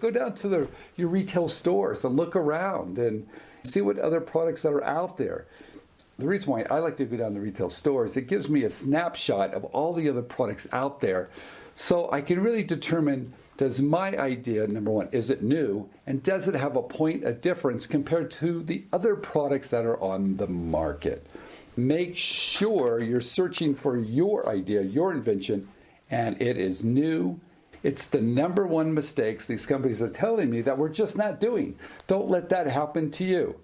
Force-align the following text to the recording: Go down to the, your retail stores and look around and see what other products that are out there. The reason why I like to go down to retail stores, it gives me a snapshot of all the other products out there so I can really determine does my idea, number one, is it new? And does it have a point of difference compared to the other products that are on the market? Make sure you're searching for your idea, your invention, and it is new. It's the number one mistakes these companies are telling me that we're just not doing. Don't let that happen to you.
Go 0.00 0.10
down 0.10 0.34
to 0.36 0.48
the, 0.48 0.68
your 0.96 1.08
retail 1.08 1.48
stores 1.48 2.04
and 2.04 2.16
look 2.16 2.36
around 2.36 2.98
and 2.98 3.26
see 3.64 3.80
what 3.80 3.98
other 3.98 4.20
products 4.20 4.62
that 4.62 4.72
are 4.72 4.84
out 4.84 5.16
there. 5.16 5.46
The 6.18 6.26
reason 6.26 6.50
why 6.50 6.64
I 6.70 6.78
like 6.78 6.96
to 6.96 7.04
go 7.04 7.16
down 7.16 7.34
to 7.34 7.40
retail 7.40 7.70
stores, 7.70 8.16
it 8.16 8.28
gives 8.28 8.48
me 8.48 8.64
a 8.64 8.70
snapshot 8.70 9.54
of 9.54 9.64
all 9.66 9.92
the 9.92 10.08
other 10.08 10.22
products 10.22 10.66
out 10.72 11.00
there 11.00 11.30
so 11.74 12.10
I 12.10 12.22
can 12.22 12.40
really 12.40 12.64
determine 12.64 13.32
does 13.56 13.82
my 13.82 14.16
idea, 14.16 14.66
number 14.68 14.92
one, 14.92 15.08
is 15.10 15.30
it 15.30 15.42
new? 15.42 15.88
And 16.06 16.22
does 16.22 16.46
it 16.46 16.54
have 16.54 16.76
a 16.76 16.82
point 16.82 17.24
of 17.24 17.40
difference 17.40 17.88
compared 17.88 18.30
to 18.32 18.62
the 18.62 18.84
other 18.92 19.16
products 19.16 19.70
that 19.70 19.84
are 19.84 20.00
on 20.00 20.36
the 20.36 20.46
market? 20.46 21.26
Make 21.76 22.16
sure 22.16 23.00
you're 23.00 23.20
searching 23.20 23.74
for 23.74 23.96
your 23.98 24.48
idea, 24.48 24.82
your 24.82 25.12
invention, 25.12 25.68
and 26.08 26.40
it 26.40 26.56
is 26.56 26.84
new. 26.84 27.38
It's 27.82 28.06
the 28.06 28.20
number 28.20 28.66
one 28.66 28.92
mistakes 28.92 29.46
these 29.46 29.66
companies 29.66 30.02
are 30.02 30.08
telling 30.08 30.50
me 30.50 30.60
that 30.62 30.78
we're 30.78 30.88
just 30.88 31.16
not 31.16 31.40
doing. 31.40 31.76
Don't 32.06 32.28
let 32.28 32.48
that 32.48 32.66
happen 32.66 33.10
to 33.12 33.24
you. 33.24 33.60